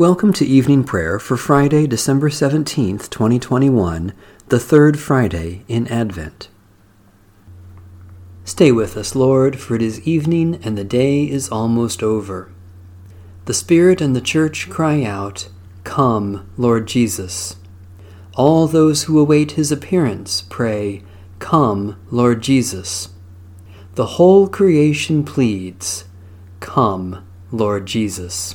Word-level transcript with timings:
Welcome 0.00 0.32
to 0.32 0.46
evening 0.46 0.84
prayer 0.84 1.18
for 1.18 1.36
Friday, 1.36 1.86
December 1.86 2.30
17th, 2.30 3.10
2021, 3.10 4.14
the 4.48 4.58
third 4.58 4.98
Friday 4.98 5.62
in 5.68 5.86
Advent. 5.88 6.48
Stay 8.42 8.72
with 8.72 8.96
us, 8.96 9.14
Lord, 9.14 9.60
for 9.60 9.74
it 9.74 9.82
is 9.82 10.00
evening 10.08 10.58
and 10.64 10.78
the 10.78 10.84
day 10.84 11.24
is 11.24 11.50
almost 11.50 12.02
over. 12.02 12.50
The 13.44 13.52
Spirit 13.52 14.00
and 14.00 14.16
the 14.16 14.22
Church 14.22 14.70
cry 14.70 15.04
out, 15.04 15.50
Come, 15.84 16.50
Lord 16.56 16.88
Jesus. 16.88 17.56
All 18.36 18.66
those 18.66 19.02
who 19.02 19.18
await 19.18 19.52
his 19.52 19.70
appearance 19.70 20.40
pray, 20.40 21.02
Come, 21.40 22.00
Lord 22.10 22.40
Jesus. 22.40 23.10
The 23.96 24.16
whole 24.16 24.48
creation 24.48 25.24
pleads, 25.24 26.06
Come, 26.58 27.22
Lord 27.52 27.84
Jesus. 27.84 28.54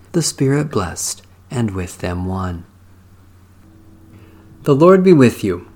the 0.13 0.21
Spirit 0.21 0.69
blessed, 0.69 1.21
and 1.49 1.71
with 1.71 1.99
them 1.99 2.25
one. 2.25 2.65
The 4.63 4.75
Lord 4.75 5.05
be 5.05 5.13
with 5.13 5.41
you. 5.41 5.71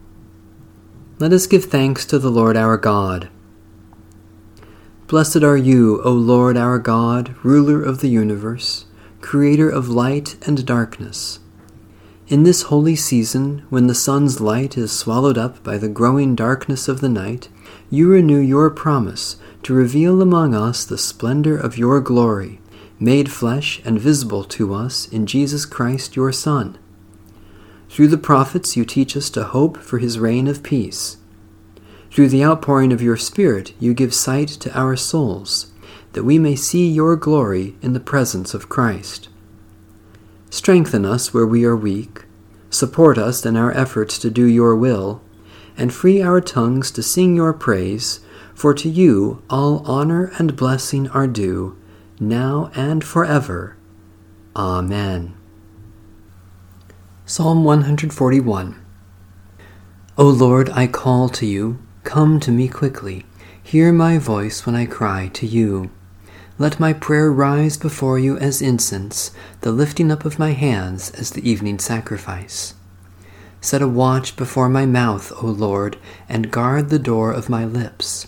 Let 1.19 1.31
us 1.31 1.47
give 1.47 1.65
thanks 1.65 2.05
to 2.07 2.19
the 2.19 2.29
Lord 2.29 2.57
our 2.57 2.75
God. 2.75 3.29
Blessed 5.07 5.43
are 5.43 5.55
you, 5.55 6.01
O 6.03 6.11
Lord 6.11 6.57
our 6.57 6.79
God, 6.79 7.33
ruler 7.43 7.81
of 7.81 8.01
the 8.01 8.09
universe, 8.09 8.85
creator 9.21 9.69
of 9.69 9.87
light 9.87 10.35
and 10.45 10.65
darkness. 10.65 11.39
In 12.27 12.43
this 12.43 12.63
holy 12.63 12.97
season, 12.97 13.63
when 13.69 13.87
the 13.87 13.95
sun's 13.95 14.41
light 14.41 14.77
is 14.77 14.91
swallowed 14.91 15.37
up 15.37 15.63
by 15.63 15.77
the 15.77 15.87
growing 15.87 16.35
darkness 16.35 16.89
of 16.89 16.99
the 16.99 17.07
night, 17.07 17.47
you 17.89 18.09
renew 18.09 18.39
your 18.39 18.69
promise 18.69 19.37
to 19.63 19.73
reveal 19.73 20.21
among 20.21 20.53
us 20.53 20.83
the 20.83 20.97
splendor 20.97 21.55
of 21.57 21.77
your 21.77 22.01
glory 22.01 22.59
made 22.99 23.29
flesh 23.29 23.81
and 23.83 23.99
visible 23.99 24.43
to 24.43 24.73
us 24.73 25.07
in 25.09 25.25
Jesus 25.25 25.65
Christ 25.65 26.15
your 26.15 26.31
Son. 26.31 26.77
Through 27.89 28.07
the 28.07 28.17
prophets 28.17 28.77
you 28.77 28.85
teach 28.85 29.17
us 29.17 29.29
to 29.31 29.43
hope 29.43 29.77
for 29.77 29.99
his 29.99 30.17
reign 30.17 30.47
of 30.47 30.63
peace. 30.63 31.17
Through 32.09 32.29
the 32.29 32.43
outpouring 32.43 32.93
of 32.93 33.01
your 33.01 33.17
Spirit 33.17 33.73
you 33.79 33.93
give 33.93 34.13
sight 34.13 34.47
to 34.47 34.77
our 34.77 34.95
souls, 34.95 35.71
that 36.13 36.23
we 36.23 36.39
may 36.39 36.55
see 36.55 36.87
your 36.87 37.17
glory 37.17 37.75
in 37.81 37.91
the 37.93 37.99
presence 37.99 38.53
of 38.53 38.69
Christ. 38.69 39.27
Strengthen 40.49 41.05
us 41.05 41.33
where 41.33 41.45
we 41.45 41.65
are 41.65 41.75
weak, 41.75 42.23
support 42.69 43.17
us 43.17 43.45
in 43.45 43.57
our 43.57 43.71
efforts 43.71 44.17
to 44.19 44.29
do 44.29 44.45
your 44.45 44.75
will, 44.75 45.21
and 45.77 45.93
free 45.93 46.21
our 46.21 46.39
tongues 46.39 46.91
to 46.91 47.03
sing 47.03 47.35
your 47.35 47.51
praise, 47.51 48.21
for 48.53 48.73
to 48.73 48.87
you 48.87 49.43
all 49.49 49.79
honor 49.85 50.31
and 50.37 50.55
blessing 50.55 51.09
are 51.09 51.27
due 51.27 51.75
now 52.19 52.71
and 52.75 53.03
forever. 53.03 53.75
Amen. 54.55 55.35
Psalm 57.25 57.63
141 57.63 58.81
O 60.17 60.29
Lord, 60.29 60.69
I 60.69 60.87
call 60.87 61.27
to 61.29 61.45
you, 61.45 61.79
come 62.03 62.39
to 62.39 62.51
me 62.51 62.67
quickly. 62.69 63.25
Hear 63.61 63.91
my 63.91 64.17
voice 64.17 64.65
when 64.65 64.75
I 64.75 64.85
cry 64.85 65.29
to 65.33 65.45
you. 65.45 65.91
Let 66.57 66.79
my 66.79 66.93
prayer 66.93 67.29
rise 67.31 67.75
before 67.75 68.17
you 68.17 68.37
as 68.37 68.61
incense, 68.61 69.31
the 69.59 69.73
lifting 69.73 70.09
up 70.11 70.23
of 70.23 70.39
my 70.39 70.51
hands 70.51 71.11
as 71.11 71.31
the 71.31 71.49
evening 71.49 71.79
sacrifice. 71.79 72.75
Set 73.59 73.81
a 73.81 73.87
watch 73.87 74.37
before 74.37 74.69
my 74.69 74.85
mouth, 74.85 75.33
O 75.41 75.47
Lord, 75.47 75.97
and 76.29 76.51
guard 76.51 76.89
the 76.89 76.99
door 76.99 77.33
of 77.33 77.49
my 77.49 77.65
lips. 77.65 78.27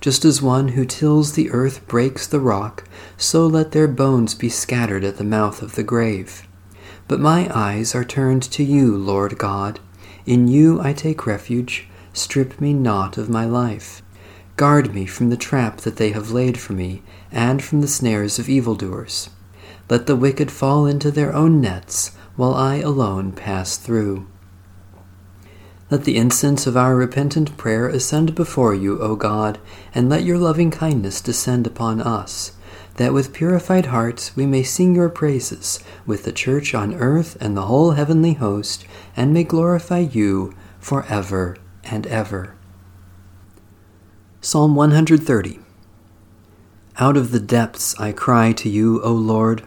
Just 0.00 0.24
as 0.24 0.42
one 0.42 0.68
who 0.68 0.84
tills 0.84 1.32
the 1.32 1.50
earth 1.50 1.86
breaks 1.86 2.26
the 2.26 2.40
rock, 2.40 2.84
so 3.16 3.46
let 3.46 3.72
their 3.72 3.88
bones 3.88 4.34
be 4.34 4.48
scattered 4.48 5.04
at 5.04 5.16
the 5.16 5.24
mouth 5.24 5.62
of 5.62 5.74
the 5.74 5.82
grave. 5.82 6.46
But 7.08 7.20
my 7.20 7.48
eyes 7.56 7.94
are 7.94 8.04
turned 8.04 8.42
to 8.42 8.64
you, 8.64 8.96
Lord 8.96 9.38
God. 9.38 9.80
In 10.26 10.48
you 10.48 10.80
I 10.80 10.92
take 10.92 11.26
refuge. 11.26 11.88
Strip 12.12 12.60
me 12.60 12.72
not 12.72 13.16
of 13.16 13.28
my 13.28 13.44
life. 13.44 14.02
Guard 14.56 14.94
me 14.94 15.06
from 15.06 15.30
the 15.30 15.36
trap 15.36 15.82
that 15.82 15.96
they 15.96 16.12
have 16.12 16.30
laid 16.30 16.58
for 16.58 16.72
me, 16.72 17.02
and 17.30 17.62
from 17.62 17.80
the 17.80 17.88
snares 17.88 18.38
of 18.38 18.48
evildoers. 18.48 19.30
Let 19.88 20.06
the 20.06 20.16
wicked 20.16 20.50
fall 20.50 20.86
into 20.86 21.10
their 21.10 21.32
own 21.34 21.60
nets, 21.60 22.12
while 22.36 22.54
I 22.54 22.76
alone 22.76 23.32
pass 23.32 23.76
through. 23.76 24.26
Let 25.88 26.02
the 26.02 26.16
incense 26.16 26.66
of 26.66 26.76
our 26.76 26.96
repentant 26.96 27.56
prayer 27.56 27.86
ascend 27.86 28.34
before 28.34 28.74
you, 28.74 29.00
O 29.00 29.14
God, 29.14 29.60
and 29.94 30.08
let 30.08 30.24
your 30.24 30.36
loving 30.36 30.72
kindness 30.72 31.20
descend 31.20 31.64
upon 31.64 32.00
us, 32.00 32.56
that 32.96 33.12
with 33.12 33.32
purified 33.32 33.86
hearts 33.86 34.34
we 34.34 34.46
may 34.46 34.64
sing 34.64 34.96
your 34.96 35.08
praises 35.08 35.78
with 36.04 36.24
the 36.24 36.32
church 36.32 36.74
on 36.74 36.94
earth 36.94 37.36
and 37.40 37.56
the 37.56 37.66
whole 37.66 37.92
heavenly 37.92 38.32
host, 38.32 38.84
and 39.16 39.32
may 39.32 39.44
glorify 39.44 40.00
you 40.00 40.52
for 40.80 41.06
ever 41.06 41.56
and 41.84 42.04
ever. 42.08 42.56
Psalm 44.40 44.74
130 44.74 45.60
Out 46.98 47.16
of 47.16 47.30
the 47.30 47.38
depths 47.38 47.94
I 48.00 48.10
cry 48.10 48.50
to 48.54 48.68
you, 48.68 49.00
O 49.02 49.12
Lord. 49.12 49.62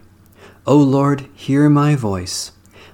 O 0.67 0.75
Lord, 0.75 1.29
hear 1.33 1.69
my 1.69 1.95
voice. 1.95 2.51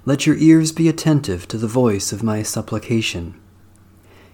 Let 0.08 0.28
your 0.28 0.36
ears 0.38 0.72
be 0.72 0.88
attentive 0.88 1.48
to 1.48 1.58
the 1.58 1.66
voice 1.66 2.12
of 2.12 2.22
my 2.22 2.44
supplication. 2.44 3.42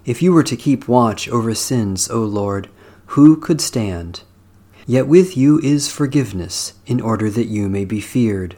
If 0.03 0.21
you 0.21 0.33
were 0.33 0.43
to 0.43 0.57
keep 0.57 0.89
watch 0.89 1.29
over 1.29 1.55
sins, 1.55 2.09
O 2.09 2.19
Lord, 2.19 2.69
who 3.15 3.37
could 3.37 3.61
stand? 3.61 4.23
Yet 4.85 5.07
with 5.07 5.37
you 5.37 5.59
is 5.59 5.89
forgiveness, 5.89 6.73
in 6.85 6.99
order 6.99 7.29
that 7.29 7.47
you 7.47 7.69
may 7.69 7.85
be 7.85 8.01
feared. 8.01 8.57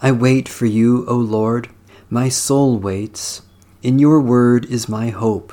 I 0.00 0.12
wait 0.12 0.48
for 0.48 0.64
you, 0.64 1.04
O 1.06 1.14
Lord. 1.14 1.68
My 2.08 2.30
soul 2.30 2.78
waits. 2.78 3.42
In 3.82 3.98
your 3.98 4.18
word 4.18 4.64
is 4.66 4.88
my 4.88 5.10
hope. 5.10 5.52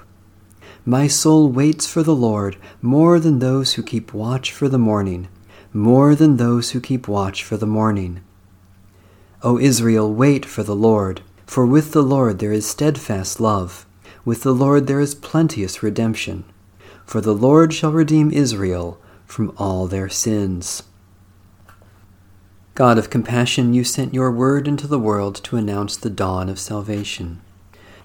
My 0.85 1.07
soul 1.07 1.49
waits 1.49 1.85
for 1.85 2.01
the 2.01 2.15
Lord 2.15 2.55
more 2.81 3.19
than 3.19 3.39
those 3.39 3.73
who 3.73 3.83
keep 3.83 4.13
watch 4.13 4.53
for 4.53 4.69
the 4.69 4.79
morning, 4.79 5.27
more 5.73 6.15
than 6.15 6.37
those 6.37 6.71
who 6.71 6.79
keep 6.79 7.09
watch 7.09 7.43
for 7.43 7.57
the 7.57 7.67
morning. 7.67 8.21
O 9.41 9.57
Israel, 9.57 10.13
wait 10.13 10.45
for 10.45 10.63
the 10.63 10.75
Lord, 10.75 11.21
for 11.45 11.65
with 11.65 11.93
the 11.93 12.03
Lord 12.03 12.39
there 12.39 12.51
is 12.51 12.67
steadfast 12.67 13.39
love, 13.39 13.85
with 14.25 14.43
the 14.43 14.53
Lord 14.53 14.87
there 14.87 14.99
is 14.99 15.15
plenteous 15.15 15.81
redemption. 15.81 16.43
For 17.05 17.21
the 17.21 17.33
Lord 17.33 17.73
shall 17.73 17.91
redeem 17.93 18.31
Israel 18.31 18.99
from 19.25 19.53
all 19.57 19.87
their 19.87 20.09
sins. 20.09 20.83
God 22.75 22.97
of 22.97 23.09
compassion, 23.09 23.73
you 23.73 23.83
sent 23.83 24.13
your 24.13 24.31
word 24.31 24.67
into 24.67 24.87
the 24.87 24.99
world 24.99 25.35
to 25.45 25.57
announce 25.57 25.95
the 25.95 26.09
dawn 26.09 26.49
of 26.49 26.59
salvation. 26.59 27.41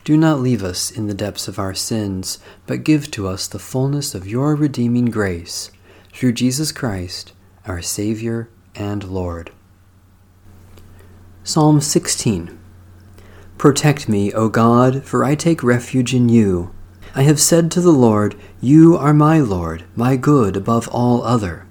Do 0.04 0.16
not 0.16 0.40
leave 0.40 0.62
us 0.62 0.90
in 0.90 1.06
the 1.06 1.14
depths 1.14 1.48
of 1.48 1.58
our 1.58 1.74
sins, 1.74 2.38
but 2.66 2.84
give 2.84 3.10
to 3.10 3.26
us 3.26 3.48
the 3.48 3.58
fullness 3.58 4.14
of 4.14 4.28
your 4.28 4.54
redeeming 4.54 5.06
grace, 5.06 5.70
through 6.12 6.32
Jesus 6.32 6.72
Christ, 6.72 7.32
our 7.66 7.82
Savior 7.82 8.48
and 8.74 9.02
Lord. 9.02 9.50
Psalm 11.46 11.78
16 11.78 12.58
Protect 13.58 14.08
me, 14.08 14.32
O 14.32 14.48
God, 14.48 15.04
for 15.04 15.22
I 15.22 15.34
take 15.34 15.62
refuge 15.62 16.14
in 16.14 16.30
you. 16.30 16.74
I 17.14 17.24
have 17.24 17.38
said 17.38 17.70
to 17.72 17.82
the 17.82 17.92
Lord, 17.92 18.34
You 18.62 18.96
are 18.96 19.12
my 19.12 19.40
Lord, 19.40 19.84
my 19.94 20.16
good 20.16 20.56
above 20.56 20.88
all 20.88 21.22
other. 21.22 21.66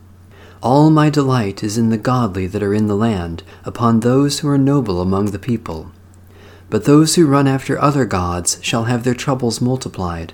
All 0.62 0.92
my 0.92 1.10
delight 1.10 1.64
is 1.64 1.76
in 1.76 1.90
the 1.90 1.98
godly 1.98 2.46
that 2.46 2.62
are 2.62 2.76
in 2.76 2.86
the 2.86 2.96
land, 2.96 3.42
upon 3.66 4.02
those 4.02 4.40
who 4.40 4.48
are 4.48 4.60
noble 4.60 5.02
among 5.02 5.32
the 5.32 5.40
people. 5.40 5.92
But 6.70 6.86
those 6.86 7.16
who 7.16 7.26
run 7.26 7.48
after 7.48 7.82
other 7.82 8.06
gods 8.06 8.60
shall 8.62 8.84
have 8.84 9.04
their 9.04 9.16
troubles 9.16 9.60
multiplied. 9.60 10.34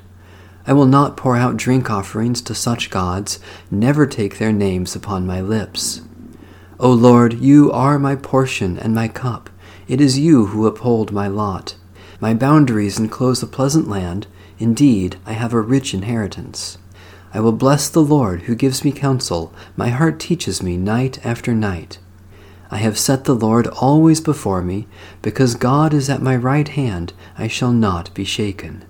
I 0.68 0.74
will 0.74 0.86
not 0.86 1.16
pour 1.16 1.38
out 1.38 1.56
drink 1.56 1.90
offerings 1.90 2.42
to 2.42 2.54
such 2.54 2.90
gods, 2.90 3.40
never 3.72 4.06
take 4.06 4.38
their 4.38 4.52
names 4.52 4.98
upon 4.98 5.26
my 5.26 5.40
lips. 5.40 6.02
O 6.82 6.94
Lord, 6.94 7.34
you 7.34 7.70
are 7.74 8.00
my 8.00 8.16
portion 8.16 8.80
and 8.80 8.96
my 8.96 9.10
cup. 9.10 9.50
It 9.90 10.00
is 10.00 10.18
you 10.18 10.46
who 10.46 10.66
uphold 10.66 11.12
my 11.12 11.28
lot. 11.28 11.76
My 12.22 12.34
boundaries 12.34 12.98
enclose 12.98 13.44
a 13.44 13.48
pleasant 13.48 13.90
land. 13.90 14.28
Indeed, 14.60 15.18
I 15.26 15.34
have 15.34 15.52
a 15.52 15.60
rich 15.60 15.94
inheritance. 15.94 16.78
I 17.34 17.42
will 17.42 17.52
bless 17.52 17.90
the 17.90 18.02
Lord 18.02 18.44
who 18.44 18.56
gives 18.56 18.86
me 18.86 18.94
counsel. 18.94 19.54
My 19.76 19.90
heart 19.90 20.22
teaches 20.22 20.64
me 20.64 20.78
night 20.78 21.20
after 21.26 21.54
night. 21.54 22.00
I 22.72 22.78
have 22.78 22.98
set 22.98 23.26
the 23.26 23.36
Lord 23.36 23.68
always 23.68 24.22
before 24.22 24.62
me. 24.62 24.88
Because 25.22 25.56
God 25.56 25.94
is 25.94 26.10
at 26.10 26.22
my 26.22 26.38
right 26.38 26.70
hand, 26.70 27.12
I 27.38 27.50
shall 27.50 27.74
not 27.74 28.14
be 28.14 28.24
shaken. 28.24 28.86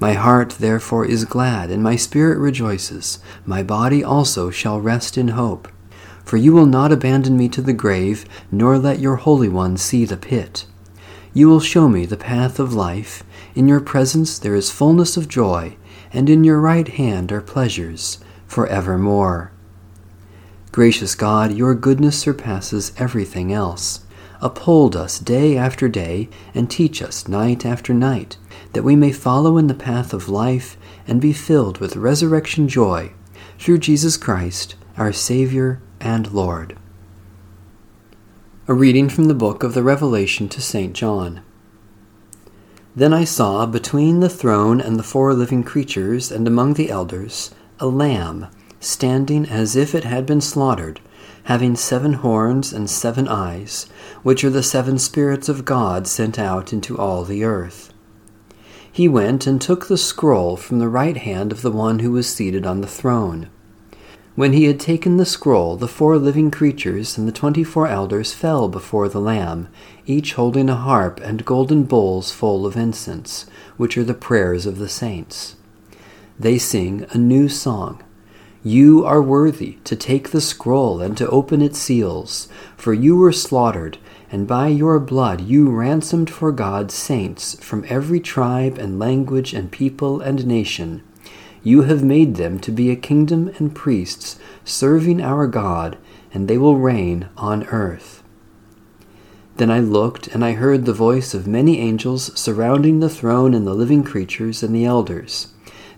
My 0.00 0.14
heart 0.14 0.56
therefore 0.58 1.06
is 1.06 1.24
glad, 1.24 1.70
and 1.70 1.80
my 1.80 1.94
spirit 1.94 2.38
rejoices. 2.38 3.20
My 3.46 3.62
body 3.62 4.02
also 4.02 4.50
shall 4.50 4.80
rest 4.80 5.16
in 5.16 5.28
hope. 5.28 5.68
For 6.24 6.36
you 6.36 6.52
will 6.52 6.66
not 6.66 6.92
abandon 6.92 7.36
me 7.36 7.48
to 7.50 7.62
the 7.62 7.72
grave, 7.72 8.24
nor 8.50 8.78
let 8.78 8.98
your 8.98 9.16
Holy 9.16 9.48
One 9.48 9.76
see 9.76 10.04
the 10.04 10.16
pit. 10.16 10.66
You 11.32 11.48
will 11.48 11.60
show 11.60 11.88
me 11.88 12.06
the 12.06 12.16
path 12.16 12.58
of 12.58 12.72
life. 12.72 13.24
In 13.54 13.68
your 13.68 13.80
presence 13.80 14.38
there 14.38 14.54
is 14.54 14.70
fullness 14.70 15.16
of 15.16 15.28
joy, 15.28 15.76
and 16.12 16.30
in 16.30 16.44
your 16.44 16.60
right 16.60 16.88
hand 16.88 17.32
are 17.32 17.40
pleasures 17.40 18.18
for 18.46 18.66
evermore. 18.68 19.52
Gracious 20.72 21.14
God, 21.14 21.52
your 21.52 21.74
goodness 21.74 22.18
surpasses 22.18 22.92
everything 22.98 23.52
else. 23.52 24.04
Uphold 24.40 24.96
us 24.96 25.18
day 25.18 25.56
after 25.56 25.88
day, 25.88 26.28
and 26.54 26.70
teach 26.70 27.00
us 27.00 27.28
night 27.28 27.64
after 27.64 27.94
night, 27.94 28.36
that 28.72 28.82
we 28.82 28.96
may 28.96 29.12
follow 29.12 29.56
in 29.56 29.68
the 29.68 29.74
path 29.74 30.12
of 30.12 30.28
life 30.28 30.76
and 31.06 31.20
be 31.20 31.32
filled 31.32 31.78
with 31.78 31.96
resurrection 31.96 32.68
joy, 32.68 33.12
through 33.58 33.78
Jesus 33.78 34.16
Christ, 34.16 34.74
our 34.96 35.12
Savior 35.12 35.80
and 36.04 36.30
Lord. 36.32 36.76
A 38.68 38.74
reading 38.74 39.08
from 39.08 39.24
the 39.24 39.34
book 39.34 39.62
of 39.62 39.72
the 39.72 39.82
Revelation 39.82 40.50
to 40.50 40.60
St. 40.60 40.92
John. 40.92 41.40
Then 42.94 43.14
I 43.14 43.24
saw 43.24 43.64
between 43.64 44.20
the 44.20 44.28
throne 44.28 44.82
and 44.82 44.98
the 44.98 45.02
four 45.02 45.32
living 45.32 45.64
creatures 45.64 46.30
and 46.30 46.46
among 46.46 46.74
the 46.74 46.90
elders 46.90 47.52
a 47.80 47.86
lamb 47.86 48.48
standing 48.80 49.48
as 49.48 49.74
if 49.74 49.94
it 49.94 50.04
had 50.04 50.26
been 50.26 50.42
slaughtered, 50.42 51.00
having 51.44 51.74
seven 51.74 52.12
horns 52.12 52.72
and 52.72 52.88
seven 52.90 53.26
eyes, 53.26 53.86
which 54.22 54.44
are 54.44 54.50
the 54.50 54.62
seven 54.62 54.98
spirits 54.98 55.48
of 55.48 55.64
God 55.64 56.06
sent 56.06 56.38
out 56.38 56.72
into 56.72 56.98
all 56.98 57.24
the 57.24 57.44
earth. 57.44 57.92
He 58.92 59.08
went 59.08 59.46
and 59.46 59.60
took 59.60 59.86
the 59.86 59.98
scroll 59.98 60.56
from 60.56 60.78
the 60.78 60.88
right 60.88 61.16
hand 61.16 61.50
of 61.50 61.62
the 61.62 61.72
one 61.72 62.00
who 62.00 62.12
was 62.12 62.28
seated 62.28 62.66
on 62.66 62.82
the 62.82 62.86
throne. 62.86 63.48
When 64.36 64.52
he 64.52 64.64
had 64.64 64.80
taken 64.80 65.16
the 65.16 65.24
scroll, 65.24 65.76
the 65.76 65.86
four 65.86 66.18
living 66.18 66.50
creatures 66.50 67.16
and 67.16 67.28
the 67.28 67.32
twenty 67.32 67.62
four 67.62 67.86
elders 67.86 68.32
fell 68.32 68.68
before 68.68 69.08
the 69.08 69.20
Lamb, 69.20 69.68
each 70.06 70.34
holding 70.34 70.68
a 70.68 70.74
harp 70.74 71.20
and 71.20 71.44
golden 71.44 71.84
bowls 71.84 72.32
full 72.32 72.66
of 72.66 72.76
incense, 72.76 73.46
which 73.76 73.96
are 73.96 74.02
the 74.02 74.12
prayers 74.12 74.66
of 74.66 74.78
the 74.78 74.88
saints. 74.88 75.54
They 76.36 76.58
sing 76.58 77.06
a 77.10 77.18
new 77.18 77.48
song. 77.48 78.02
You 78.64 79.04
are 79.04 79.22
worthy 79.22 79.78
to 79.84 79.94
take 79.94 80.30
the 80.30 80.40
scroll 80.40 81.00
and 81.00 81.16
to 81.16 81.30
open 81.30 81.62
its 81.62 81.78
seals, 81.78 82.48
for 82.76 82.92
you 82.92 83.16
were 83.16 83.30
slaughtered, 83.30 83.98
and 84.32 84.48
by 84.48 84.66
your 84.66 84.98
blood 84.98 85.42
you 85.42 85.70
ransomed 85.70 86.28
for 86.28 86.50
God 86.50 86.90
saints 86.90 87.54
from 87.62 87.84
every 87.88 88.18
tribe 88.18 88.78
and 88.78 88.98
language 88.98 89.54
and 89.54 89.70
people 89.70 90.20
and 90.20 90.44
nation 90.44 91.04
you 91.64 91.82
have 91.82 92.04
made 92.04 92.36
them 92.36 92.60
to 92.60 92.70
be 92.70 92.90
a 92.90 92.96
kingdom 92.96 93.50
and 93.58 93.74
priests, 93.74 94.38
serving 94.64 95.20
our 95.20 95.46
God, 95.46 95.96
and 96.32 96.46
they 96.46 96.58
will 96.58 96.76
reign 96.76 97.28
on 97.38 97.64
earth. 97.64 98.22
Then 99.56 99.70
I 99.70 99.80
looked, 99.80 100.26
and 100.28 100.44
I 100.44 100.52
heard 100.52 100.84
the 100.84 100.92
voice 100.92 101.32
of 101.32 101.46
many 101.46 101.80
angels 101.80 102.38
surrounding 102.38 103.00
the 103.00 103.08
throne 103.08 103.54
and 103.54 103.66
the 103.66 103.74
living 103.74 104.04
creatures 104.04 104.62
and 104.62 104.74
the 104.74 104.84
elders. 104.84 105.48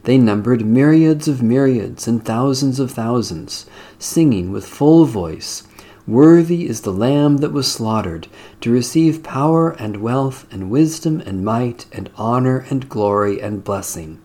They 0.04 0.18
numbered 0.18 0.64
myriads 0.64 1.26
of 1.26 1.42
myriads 1.42 2.06
and 2.06 2.24
thousands 2.24 2.78
of 2.78 2.92
thousands, 2.92 3.66
singing 3.98 4.52
with 4.52 4.64
full 4.64 5.04
voice, 5.04 5.64
Worthy 6.06 6.68
is 6.68 6.82
the 6.82 6.92
Lamb 6.92 7.38
that 7.38 7.52
was 7.52 7.66
slaughtered, 7.66 8.28
to 8.60 8.70
receive 8.70 9.24
power 9.24 9.70
and 9.70 9.96
wealth 9.96 10.46
and 10.52 10.70
wisdom 10.70 11.20
and 11.26 11.44
might 11.44 11.86
and 11.90 12.08
honor 12.16 12.64
and 12.70 12.88
glory 12.88 13.40
and 13.40 13.64
blessing. 13.64 14.20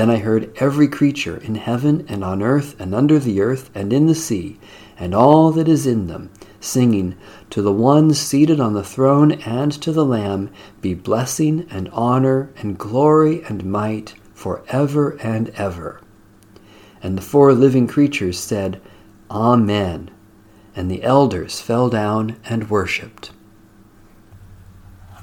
Then 0.00 0.08
I 0.08 0.16
heard 0.16 0.50
every 0.56 0.88
creature 0.88 1.36
in 1.36 1.56
heaven 1.56 2.06
and 2.08 2.24
on 2.24 2.42
earth 2.42 2.74
and 2.80 2.94
under 2.94 3.18
the 3.18 3.42
earth 3.42 3.70
and 3.74 3.92
in 3.92 4.06
the 4.06 4.14
sea, 4.14 4.58
and 4.98 5.14
all 5.14 5.50
that 5.50 5.68
is 5.68 5.86
in 5.86 6.06
them, 6.06 6.30
singing, 6.58 7.16
To 7.50 7.60
the 7.60 7.70
one 7.70 8.14
seated 8.14 8.60
on 8.60 8.72
the 8.72 8.82
throne 8.82 9.32
and 9.32 9.70
to 9.72 9.92
the 9.92 10.06
Lamb 10.06 10.48
be 10.80 10.94
blessing 10.94 11.66
and 11.70 11.90
honor 11.90 12.50
and 12.56 12.78
glory 12.78 13.42
and 13.44 13.62
might 13.62 14.14
for 14.32 14.62
ever 14.68 15.18
and 15.18 15.50
ever. 15.50 16.00
And 17.02 17.18
the 17.18 17.22
four 17.22 17.52
living 17.52 17.86
creatures 17.86 18.40
said, 18.40 18.80
Amen. 19.30 20.10
And 20.74 20.90
the 20.90 21.02
elders 21.02 21.60
fell 21.60 21.90
down 21.90 22.36
and 22.46 22.70
worshipped. 22.70 23.32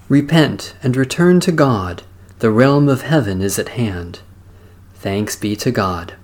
Repent 0.07 0.75
and 0.83 0.95
return 0.95 1.39
to 1.39 1.51
God. 1.51 2.03
The 2.37 2.51
realm 2.51 2.87
of 2.87 3.01
heaven 3.01 3.41
is 3.41 3.57
at 3.57 3.69
hand. 3.69 4.19
Thanks 4.99 5.35
be 5.35 5.55
to 5.57 5.71
God. 5.71 6.15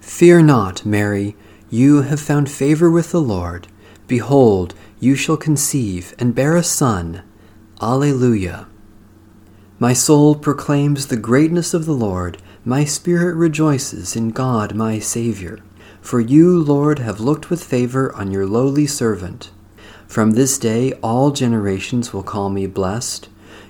Fear 0.00 0.42
not, 0.42 0.86
Mary, 0.86 1.34
you 1.68 2.02
have 2.02 2.20
found 2.20 2.48
favor 2.48 2.88
with 2.88 3.10
the 3.10 3.20
Lord. 3.20 3.66
Behold, 4.06 4.72
you 5.00 5.16
shall 5.16 5.36
conceive 5.36 6.14
and 6.16 6.32
bear 6.32 6.56
a 6.56 6.62
son. 6.62 7.22
Alleluia. 7.82 8.68
My 9.80 9.92
soul 9.92 10.36
proclaims 10.36 11.08
the 11.08 11.16
greatness 11.16 11.74
of 11.74 11.86
the 11.86 11.92
Lord. 11.92 12.40
My 12.64 12.84
spirit 12.84 13.34
rejoices 13.34 14.14
in 14.14 14.30
God 14.30 14.74
my 14.74 15.00
Saviour. 15.00 15.58
For 16.00 16.20
you, 16.20 16.56
Lord, 16.62 17.00
have 17.00 17.18
looked 17.18 17.50
with 17.50 17.64
favor 17.64 18.14
on 18.14 18.30
your 18.30 18.46
lowly 18.46 18.86
servant. 18.86 19.50
From 20.06 20.30
this 20.30 20.56
day 20.56 20.92
all 21.02 21.32
generations 21.32 22.12
will 22.12 22.22
call 22.22 22.48
me 22.48 22.68
blessed. 22.68 23.28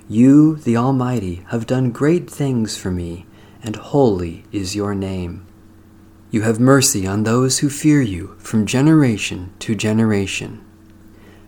You, 0.09 0.57
the 0.57 0.77
Almighty, 0.77 1.45
have 1.49 1.67
done 1.67 1.91
great 1.91 2.31
things 2.31 2.77
for 2.77 2.91
me, 2.91 3.27
and 3.63 3.77
holy 3.77 4.45
is 4.53 4.77
your 4.77 4.95
name. 4.95 5.47
You 6.31 6.43
have 6.43 6.61
mercy 6.61 7.07
on 7.07 7.23
those 7.23 7.61
who 7.61 7.69
fear 7.69 8.03
you 8.03 8.37
from 8.39 8.67
generation 8.67 9.53
to 9.61 9.75
generation. 9.75 10.65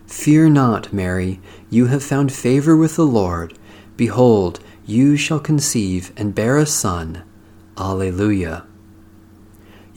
Fear 0.07 0.49
not, 0.49 0.91
Mary, 0.91 1.39
you 1.69 1.87
have 1.87 2.03
found 2.03 2.31
favor 2.31 2.75
with 2.75 2.95
the 2.95 3.05
Lord. 3.05 3.57
Behold, 3.95 4.59
you 4.85 5.15
shall 5.15 5.39
conceive 5.39 6.11
and 6.17 6.33
bear 6.33 6.57
a 6.57 6.65
son. 6.65 7.23
Alleluia. 7.77 8.65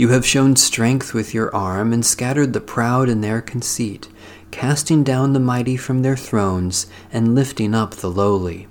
You 0.02 0.08
have 0.08 0.26
shown 0.26 0.56
strength 0.56 1.14
with 1.14 1.32
your 1.32 1.54
arm 1.54 1.92
and 1.92 2.04
scattered 2.04 2.54
the 2.54 2.60
proud 2.60 3.08
in 3.08 3.20
their 3.20 3.40
conceit 3.40 4.08
casting 4.50 5.04
down 5.04 5.32
the 5.32 5.38
mighty 5.38 5.76
from 5.76 6.02
their 6.02 6.16
thrones 6.16 6.88
and 7.12 7.36
lifting 7.36 7.72
up 7.72 7.94
the 7.94 8.10
lowly. 8.10 8.66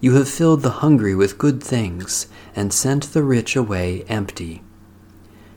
You 0.00 0.16
have 0.16 0.28
filled 0.28 0.60
the 0.60 0.84
hungry 0.84 1.14
with 1.14 1.38
good 1.38 1.62
things 1.62 2.26
and 2.54 2.74
sent 2.74 3.14
the 3.14 3.22
rich 3.22 3.56
away 3.56 4.04
empty. 4.06 4.62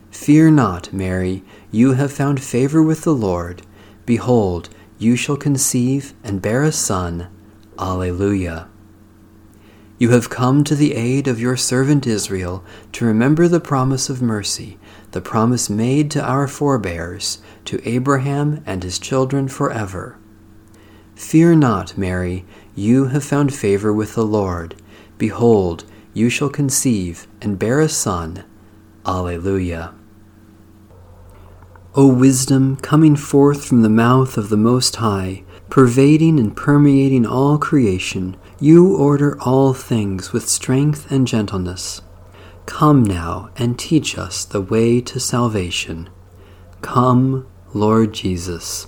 Fear 0.10 0.52
not, 0.52 0.94
Mary, 0.94 1.44
you 1.70 1.96
have 1.96 2.14
found 2.14 2.42
favor 2.42 2.82
with 2.82 3.02
the 3.02 3.14
Lord. 3.14 3.64
Behold, 4.06 4.70
you 4.98 5.18
shall 5.18 5.36
conceive 5.36 6.14
and 6.24 6.42
bear 6.42 6.64
a 6.64 6.72
son. 6.72 7.28
Alleluia. 7.78 8.69
You 10.00 10.12
have 10.12 10.30
come 10.30 10.64
to 10.64 10.76
the 10.76 10.96
aid 10.96 11.28
of 11.28 11.42
your 11.42 11.58
servant 11.58 12.08
Israel 12.08 12.64
to 12.94 13.06
remember 13.06 13.50
the 13.50 13.60
promise 13.60 14.10
of 14.10 14.22
mercy 14.22 14.80
the 15.12 15.22
promise 15.22 15.70
made 15.70 16.12
to 16.12 16.24
our 16.24 16.48
forebears, 16.48 17.40
to 17.66 17.82
Abraham 17.88 18.64
and 18.66 18.84
his 18.84 19.00
children 19.00 19.48
forever. 19.48 20.18
Fear 21.16 21.56
not, 21.56 21.98
Mary, 21.98 22.46
you 22.76 23.06
have 23.06 23.24
found 23.26 23.54
favor 23.54 23.92
with 23.92 24.14
the 24.14 24.26
Lord. 24.26 24.76
Behold, 25.18 25.84
you 26.14 26.30
shall 26.30 26.50
conceive 26.50 27.28
and 27.42 27.60
bear 27.60 27.80
a 27.80 27.90
son. 27.90 28.46
Alleluia. 29.06 29.94
O 31.96 32.08
wisdom 32.08 32.78
coming 32.78 33.16
forth 33.16 33.66
from 33.66 33.82
the 33.82 33.90
mouth 33.90 34.38
of 34.38 34.50
the 34.50 34.58
Most 34.58 34.98
High, 34.98 35.44
pervading 35.70 36.40
and 36.40 36.56
permeating 36.56 37.26
all 37.26 37.58
creation, 37.58 38.36
you 38.60 38.96
order 38.96 39.40
all 39.42 39.74
things 39.74 40.34
with 40.34 40.50
strength 40.50 41.12
and 41.12 41.28
gentleness. 41.28 42.02
Come 42.66 43.04
now 43.04 43.50
and 43.58 43.78
teach 43.78 44.18
us 44.18 44.46
the 44.46 44.62
way 44.62 45.02
to 45.02 45.20
salvation. 45.20 46.10
Come, 46.82 47.48
Lord 47.74 48.14
Jesus. 48.14 48.88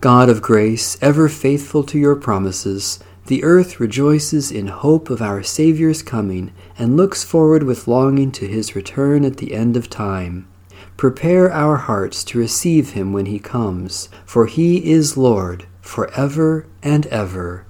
God 0.00 0.28
of 0.28 0.42
grace, 0.42 0.98
ever 1.00 1.28
faithful 1.28 1.84
to 1.84 1.98
your 1.98 2.16
promises, 2.16 2.98
the 3.26 3.44
earth 3.44 3.78
rejoices 3.78 4.50
in 4.50 4.66
hope 4.66 5.10
of 5.10 5.22
our 5.22 5.44
Saviour's 5.44 6.02
coming 6.02 6.52
and 6.76 6.96
looks 6.96 7.22
forward 7.22 7.62
with 7.62 7.86
longing 7.86 8.32
to 8.32 8.48
his 8.48 8.74
return 8.74 9.24
at 9.24 9.36
the 9.36 9.54
end 9.54 9.76
of 9.76 9.88
time. 9.88 10.48
Prepare 10.96 11.52
our 11.52 11.76
hearts 11.76 12.22
to 12.24 12.38
receive 12.38 12.92
him 12.92 13.12
when 13.12 13.26
he 13.26 13.38
comes, 13.38 14.08
for 14.24 14.46
he 14.46 14.90
is 14.90 15.16
Lord 15.16 15.66
for 15.80 16.12
ever 16.14 16.66
and 16.82 17.06
ever. 17.06 17.66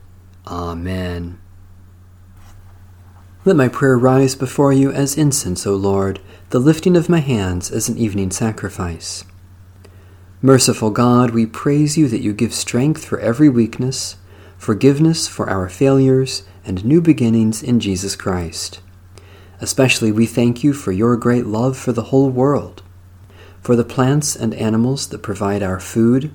Amen. 0.46 1.38
Let 3.44 3.56
my 3.56 3.68
prayer 3.68 3.98
rise 3.98 4.34
before 4.36 4.72
you 4.72 4.92
as 4.92 5.18
incense, 5.18 5.66
O 5.66 5.74
Lord, 5.74 6.20
the 6.50 6.60
lifting 6.60 6.96
of 6.96 7.08
my 7.08 7.18
hands 7.18 7.70
as 7.72 7.88
an 7.88 7.98
evening 7.98 8.30
sacrifice. 8.30 9.24
Merciful 10.40 10.90
God, 10.90 11.30
we 11.30 11.46
praise 11.46 11.96
you 11.96 12.08
that 12.08 12.20
you 12.20 12.32
give 12.32 12.54
strength 12.54 13.04
for 13.04 13.18
every 13.18 13.48
weakness, 13.48 14.16
forgiveness 14.58 15.26
for 15.26 15.48
our 15.48 15.68
failures, 15.68 16.44
and 16.64 16.84
new 16.84 17.00
beginnings 17.00 17.62
in 17.62 17.80
Jesus 17.80 18.14
Christ. 18.14 18.80
Especially 19.60 20.12
we 20.12 20.26
thank 20.26 20.62
you 20.62 20.72
for 20.72 20.92
your 20.92 21.16
great 21.16 21.46
love 21.46 21.76
for 21.76 21.92
the 21.92 22.04
whole 22.04 22.30
world, 22.30 22.82
for 23.62 23.76
the 23.76 23.84
plants 23.84 24.36
and 24.36 24.52
animals 24.54 25.06
that 25.08 25.22
provide 25.22 25.62
our 25.62 25.80
food, 25.80 26.30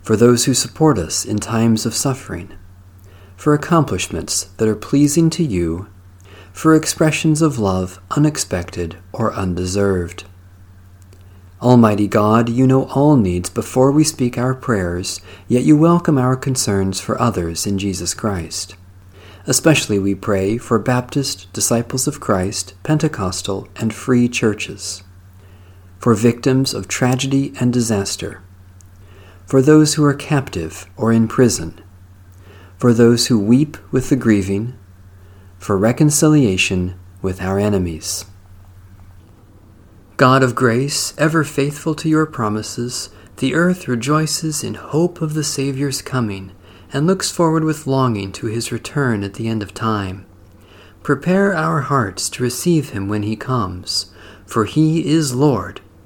for 0.00 0.16
those 0.16 0.44
who 0.44 0.54
support 0.54 0.98
us 0.98 1.24
in 1.24 1.38
times 1.38 1.84
of 1.84 1.94
suffering, 1.94 2.52
for 3.36 3.52
accomplishments 3.54 4.44
that 4.58 4.68
are 4.68 4.76
pleasing 4.76 5.28
to 5.28 5.42
you, 5.42 5.88
for 6.52 6.74
expressions 6.74 7.42
of 7.42 7.58
love 7.58 8.00
unexpected 8.12 8.96
or 9.12 9.34
undeserved. 9.34 10.24
Almighty 11.60 12.06
God, 12.06 12.48
you 12.48 12.66
know 12.66 12.84
all 12.90 13.16
needs 13.16 13.50
before 13.50 13.90
we 13.90 14.04
speak 14.04 14.38
our 14.38 14.54
prayers, 14.54 15.20
yet 15.48 15.64
you 15.64 15.76
welcome 15.76 16.18
our 16.18 16.36
concerns 16.36 17.00
for 17.00 17.20
others 17.20 17.66
in 17.66 17.78
Jesus 17.78 18.14
Christ. 18.14 18.76
Especially 19.46 19.98
we 19.98 20.14
pray 20.14 20.58
for 20.58 20.78
Baptist, 20.78 21.52
Disciples 21.52 22.06
of 22.06 22.20
Christ, 22.20 22.74
Pentecostal, 22.82 23.66
and 23.76 23.92
free 23.92 24.28
churches, 24.28 25.02
for 26.04 26.12
victims 26.12 26.74
of 26.74 26.86
tragedy 26.86 27.50
and 27.58 27.72
disaster, 27.72 28.42
for 29.46 29.62
those 29.62 29.94
who 29.94 30.04
are 30.04 30.12
captive 30.12 30.86
or 30.98 31.10
in 31.10 31.26
prison, 31.26 31.82
for 32.76 32.92
those 32.92 33.28
who 33.28 33.38
weep 33.38 33.78
with 33.90 34.10
the 34.10 34.16
grieving, 34.16 34.74
for 35.56 35.78
reconciliation 35.78 36.94
with 37.22 37.40
our 37.40 37.58
enemies. 37.58 38.26
God 40.18 40.42
of 40.42 40.54
grace, 40.54 41.14
ever 41.16 41.42
faithful 41.42 41.94
to 41.94 42.08
your 42.10 42.26
promises, 42.26 43.08
the 43.38 43.54
earth 43.54 43.88
rejoices 43.88 44.62
in 44.62 44.74
hope 44.74 45.22
of 45.22 45.32
the 45.32 45.42
Saviour's 45.42 46.02
coming 46.02 46.52
and 46.92 47.06
looks 47.06 47.30
forward 47.30 47.64
with 47.64 47.86
longing 47.86 48.30
to 48.32 48.48
his 48.48 48.70
return 48.70 49.24
at 49.24 49.32
the 49.32 49.48
end 49.48 49.62
of 49.62 49.72
time. 49.72 50.26
Prepare 51.02 51.54
our 51.54 51.80
hearts 51.80 52.28
to 52.28 52.42
receive 52.42 52.90
him 52.90 53.08
when 53.08 53.22
he 53.22 53.36
comes, 53.36 54.12
for 54.44 54.66
he 54.66 55.06
is 55.08 55.34
Lord 55.34 55.80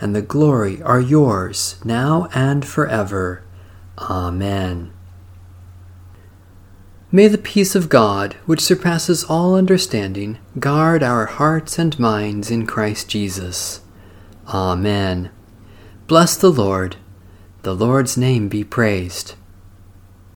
and 0.00 0.14
the 0.14 0.22
glory 0.22 0.82
are 0.82 1.00
yours, 1.00 1.76
now 1.84 2.28
and 2.34 2.64
forever. 2.64 3.42
Amen. 3.98 4.92
May 7.10 7.26
the 7.28 7.38
peace 7.38 7.74
of 7.74 7.88
God, 7.88 8.34
which 8.44 8.60
surpasses 8.60 9.24
all 9.24 9.54
understanding, 9.54 10.38
guard 10.58 11.02
our 11.02 11.26
hearts 11.26 11.78
and 11.78 11.98
minds 11.98 12.50
in 12.50 12.66
Christ 12.66 13.08
Jesus. 13.08 13.80
Amen. 14.46 15.30
Bless 16.06 16.36
the 16.36 16.52
Lord. 16.52 16.96
The 17.62 17.74
Lord's 17.74 18.16
name 18.16 18.48
be 18.48 18.62
praised. 18.62 19.34